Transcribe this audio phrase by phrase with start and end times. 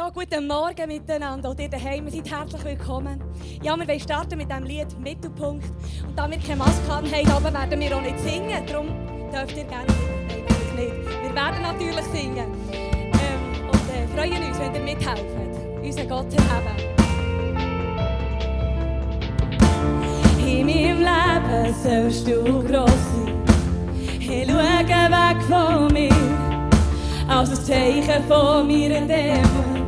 [0.00, 1.50] Ja, guten Morgen miteinander.
[1.50, 3.22] Und ihr daheim seid herzlich willkommen.
[3.62, 5.66] Ja, wir wollen starten mit dem Lied Mittelpunkt.
[6.08, 8.66] Und da wir keine Maske haben, oben werden wir auch nicht singen.
[8.66, 8.86] Darum
[9.30, 10.26] dürft ihr gerne singen.
[10.26, 11.22] Nein, natürlich nicht.
[11.22, 12.46] Wir werden natürlich singen.
[12.72, 15.24] Ähm, und äh, freuen uns, wenn ihr mithelft.
[15.82, 16.76] Unseren Gott erheben.
[20.38, 23.44] In meinem Leben sollst du gross sein.
[24.18, 26.10] Ich schaue weg von mir.
[27.28, 29.79] Als ein Zeichen von meiner Demut.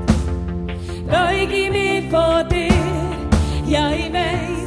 [1.13, 2.73] Beuge mich vor dir.
[3.67, 4.62] Ja, ich weiß,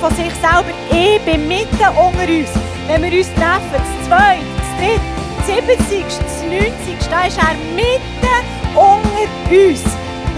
[0.00, 2.48] von sich selber, ich bin mitten unter uns.
[2.88, 5.00] Wenn wir uns treffen, das Zweite, das Dritte,
[5.36, 8.40] das Siebzigste, das Neunzigste, da ist er mitten
[8.74, 9.82] unter uns.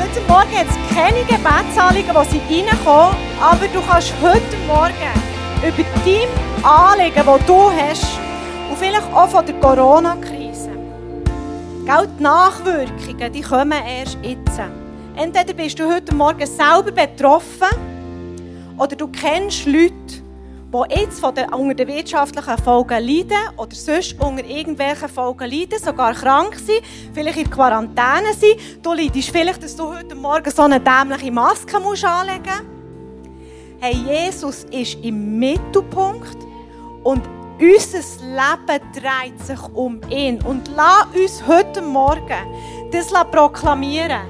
[0.00, 2.12] Heute Morgen hat es keine Gebetsanliegen,
[2.48, 5.12] die reinkommen, aber du kannst heute Morgen
[5.62, 8.18] über dein Anliegen, das du hast,
[8.68, 10.70] und vielleicht auch von der Corona-Krise,
[11.84, 14.60] die Nachwirkungen, die kommen erst jetzt.
[15.14, 17.91] Entweder bist du heute Morgen selber betroffen
[18.82, 24.20] oder du kennst Leute, die jetzt von den, unter den wirtschaftlichen Folgen leiden oder sonst
[24.20, 26.82] unter irgendwelchen Folgen leiden, sogar krank sind,
[27.14, 28.84] vielleicht in Quarantäne sind.
[28.84, 32.64] Du leidest vielleicht, dass du heute Morgen so eine dämliche Maske musst anlegen musst.
[33.80, 36.38] Hey, Jesus ist im Mittelpunkt
[37.04, 37.22] und
[37.60, 40.42] unser Leben dreht sich um ihn.
[40.42, 44.22] Und lass uns heute Morgen das proklamieren.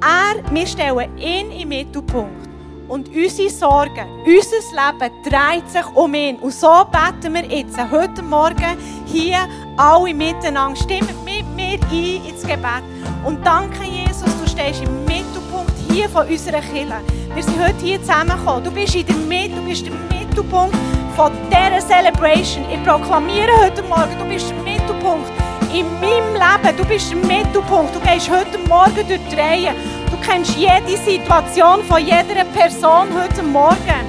[0.00, 2.49] Er, wir stellen ihn im Mittelpunkt.
[2.90, 6.36] Und unsere Sorgen, unser Leben dreht sich um ihn.
[6.38, 8.76] Und so beten wir jetzt heute Morgen
[9.06, 9.38] hier
[9.76, 10.74] alle miteinander.
[10.74, 12.82] Stimmt mit mir ein ins Gebet.
[13.24, 17.00] Und danke, Jesus, du stehst im Mittelpunkt hier von unserer Kirche.
[17.32, 18.64] Wir sind heute hier zusammengekommen.
[18.64, 20.76] Du bist in der Mitte, du bist der Mittelpunkt
[21.14, 22.64] von dieser Celebration.
[22.72, 25.30] Ich proklamiere heute Morgen, du bist der Mittelpunkt
[25.72, 26.76] in meinem Leben.
[26.76, 27.94] Du bist der Mittelpunkt.
[27.94, 29.74] Du gehst heute Morgen durch die Reihe.
[30.22, 34.04] Kennst jede Situation von jeder Person heute Morgen.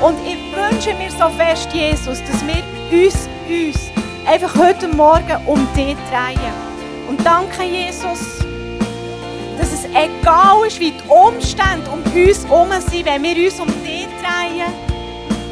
[0.00, 2.62] Und ich wünsche mir so fest, Jesus, dass wir
[2.92, 3.90] uns, uns
[4.26, 6.52] einfach heute Morgen um dich drehen.
[7.08, 8.38] Und danke, Jesus,
[9.58, 13.66] dass es egal ist, wie die Umstände um uns herum sind, wenn wir uns um
[13.82, 14.72] dich drehen,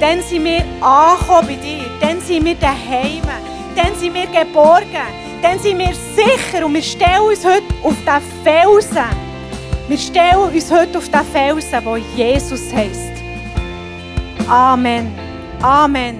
[0.00, 3.22] dann sind wir angekommen bei dir, dann sind wir daheim,
[3.74, 5.08] dann sind wir geborgen,
[5.42, 9.25] dann sind wir sicher und wir stellen uns heute auf den Felsen.
[9.88, 13.12] Wir stellen uns heute auf den Felsen, wo Jesus heißt.
[14.48, 15.12] Amen.
[15.62, 16.18] Amen.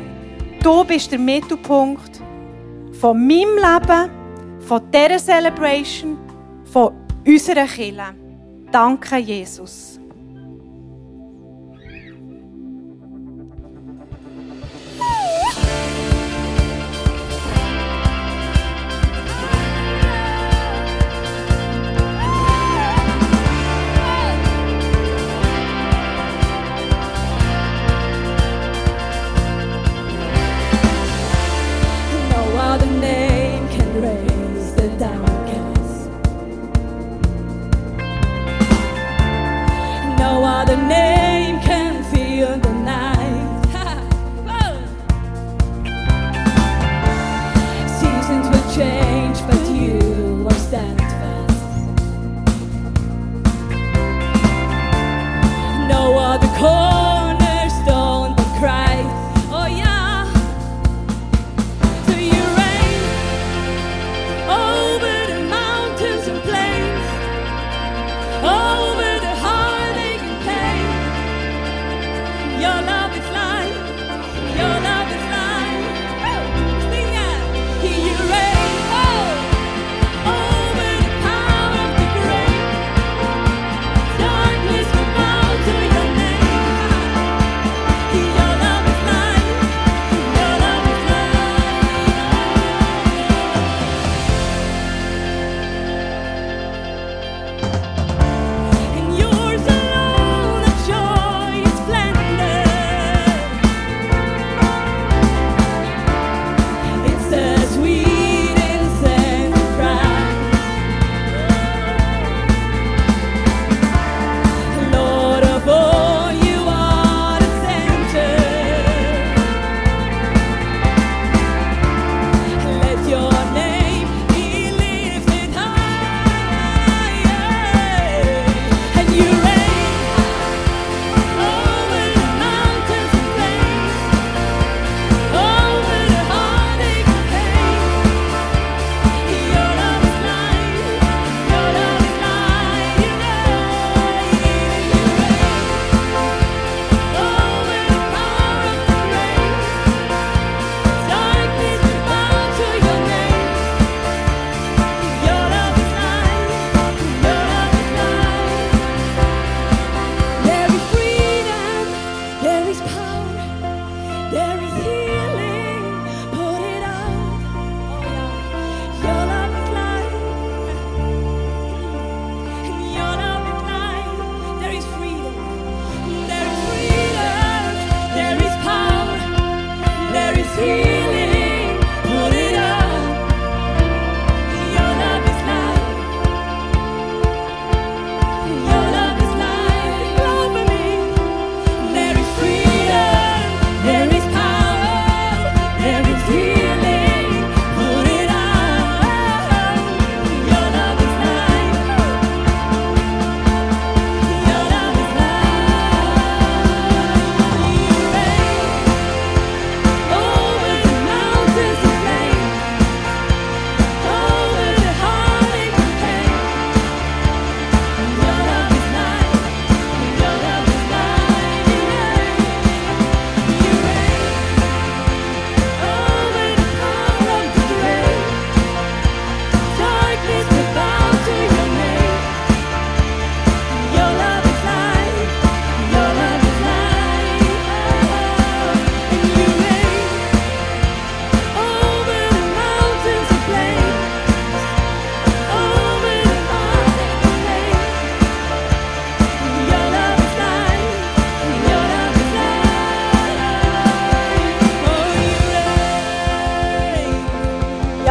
[0.63, 2.21] Du bist der Mittelpunkt
[3.01, 4.11] von meinem Leben,
[4.61, 6.17] von dieser Celebration,
[6.73, 6.95] von
[7.27, 8.15] unserer Kirche.
[8.71, 9.96] Danke, Jesus.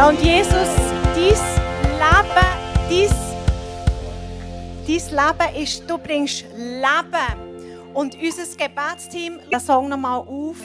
[0.06, 0.68] Und Jesus,
[1.16, 1.42] dies
[1.82, 2.46] Leben,
[2.88, 3.10] dies,
[4.86, 7.90] dies Leben ist, du bringst Leben.
[7.92, 10.58] Und unser Gebetsteam, ich sage nochmal auf,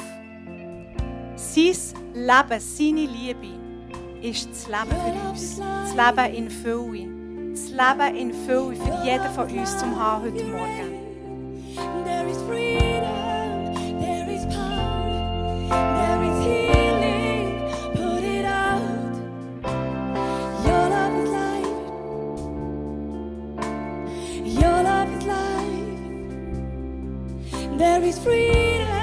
[1.36, 1.74] sein
[2.13, 3.48] Leben, seine Liebe
[4.21, 5.57] ist das Leben für uns.
[5.57, 7.07] Das Leben in Fülle.
[7.51, 11.01] Das Leben in Fülle für jeden von uns zum Haben heute Morgen.
[27.81, 29.00] there is freedom.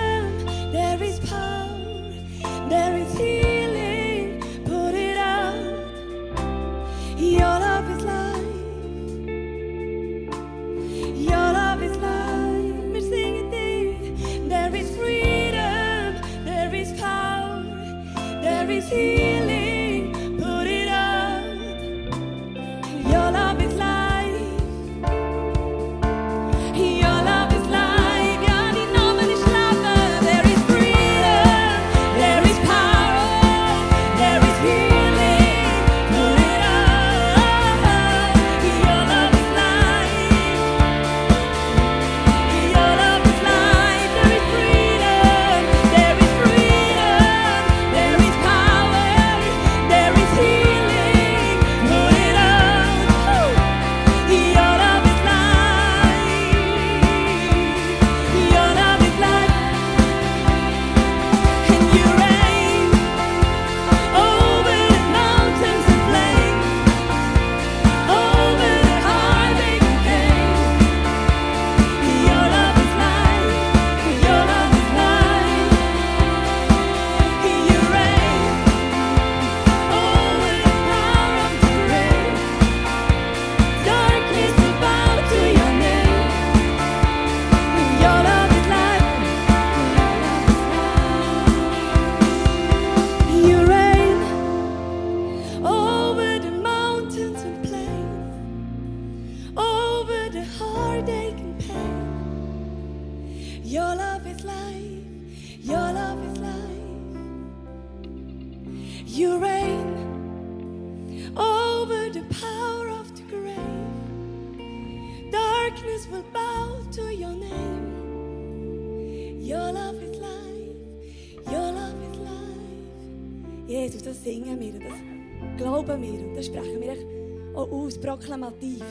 [127.70, 128.84] aus, proklamativ.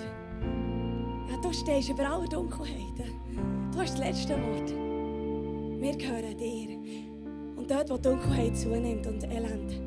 [1.30, 3.12] Ja, du stehst über alle Dunkelheiten.
[3.72, 4.70] Du hast das letzte Wort.
[5.82, 6.78] Wir gehören dir.
[7.56, 9.80] Und dort, wo Dunkelheit zunimmt und Elend,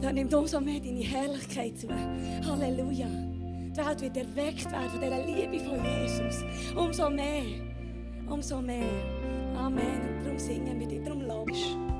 [0.00, 1.88] dort nimmt umso mehr deine Herrlichkeit zu.
[1.88, 3.06] Halleluja.
[3.06, 6.44] Die Welt wird erweckt werden von dieser Liebe von Jesus.
[6.74, 7.42] Umso mehr.
[8.28, 8.84] Umso mehr.
[9.56, 10.18] Amen.
[10.18, 11.95] Und darum singen wir dich, darum lobst du.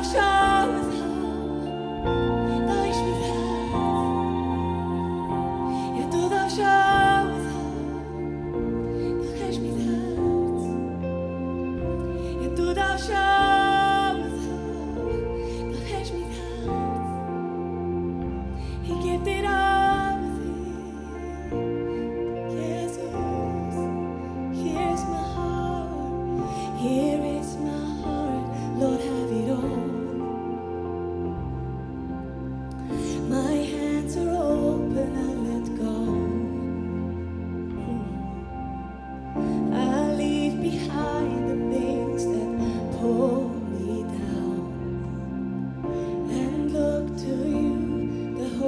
[0.00, 0.39] of Shah.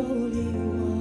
[0.02, 0.91] holy one.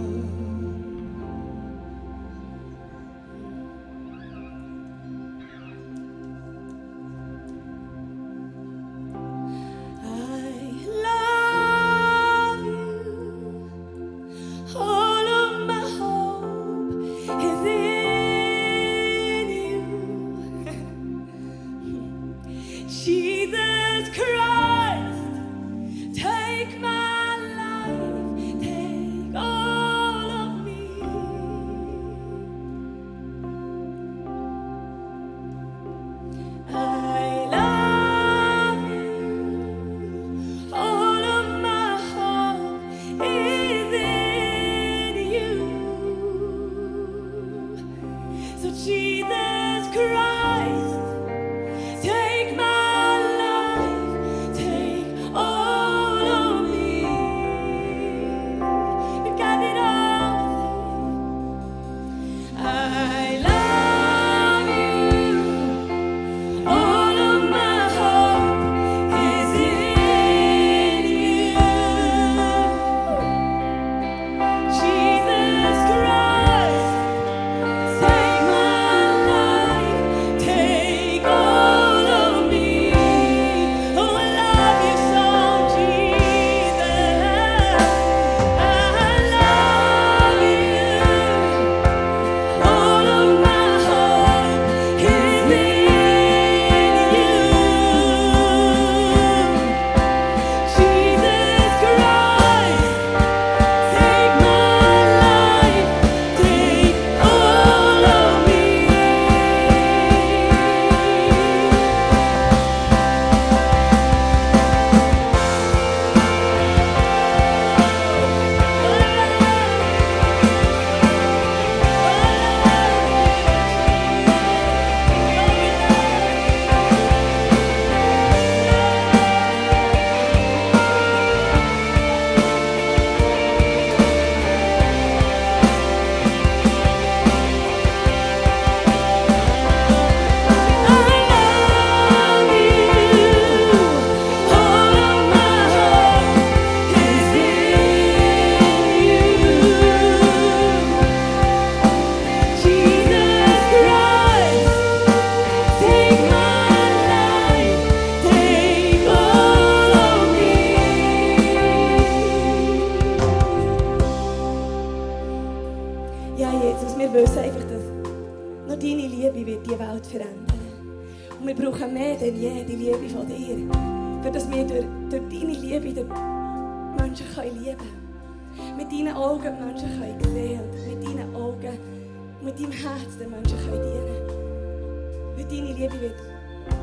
[183.51, 186.15] Menschen können dienen Weil deine Liebe wird,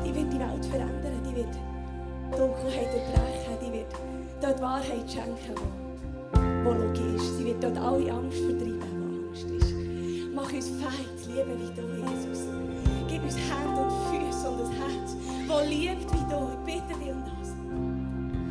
[0.05, 1.55] die, wird die Welt verändern, die wird
[2.31, 3.93] Dunkelheit erbrechen, die wird
[4.41, 7.37] dort Wahrheit schenken, wo, wo Logik ist.
[7.37, 9.73] Sie wird dort alle Angst vertreiben, wo Angst ist.
[10.33, 12.47] Mach uns fähig liebe wie du, Jesus.
[13.07, 15.15] Gib uns Hände und Füße und ein Herz,
[15.47, 16.39] das liebt wie du.
[16.53, 17.49] Ich bitte dich um das.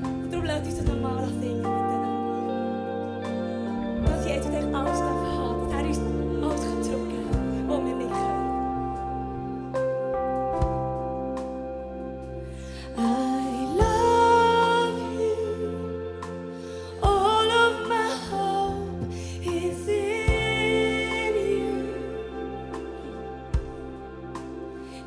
[0.02, 2.08] Und darum lasst uns das normal singen miteinander.
[4.06, 5.17] Dass jeder denkt, alles darf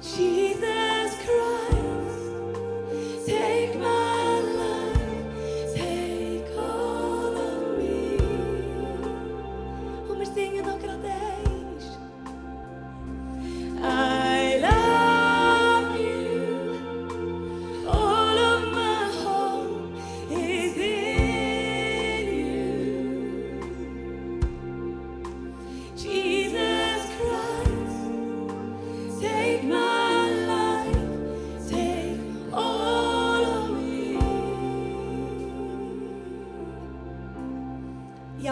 [0.01, 0.40] Jesus.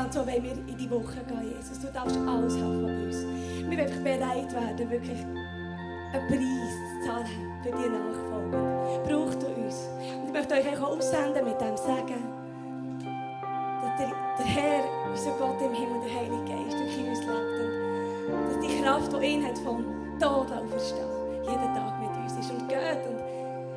[0.09, 1.79] Und so wollen wir in die Woche gehen, Jesus.
[1.79, 3.17] Du darfst alles haben von uns.
[3.69, 7.27] Wir wollen bereit werden, wirklich einen Preis zu zahlen
[7.61, 8.57] für die Nachfolger.
[9.05, 9.87] Braucht ihr uns.
[10.17, 12.25] Und ich möchte euch auch aussenden mit dem Sagen,
[13.83, 18.33] dass der, der Herr, unser Gott im Himmel, der Heilige Geist, durch uns lebt.
[18.33, 19.85] Und dass die Kraft, die ihn hat, vom
[20.17, 21.05] Tod auferstehen,
[21.45, 22.49] jeden Tag mit uns ist.
[22.49, 23.21] Und geht und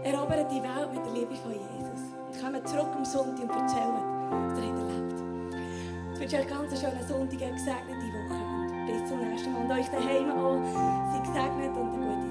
[0.03, 2.01] erobert die Welt mit der Liebe von Jesus.
[2.25, 4.01] Und kommen zurück am Sonntag und erzählen,
[4.49, 5.12] dass er wieder lebt.
[5.12, 5.12] Ich
[6.23, 9.63] wünsche euch ganz einen schönen Sonntag, eine gesegnete Woche und bis zum nächsten Mal.
[9.63, 10.63] Und euch daheim auch,
[11.13, 12.22] seid gesegnet und eine gute Zeit.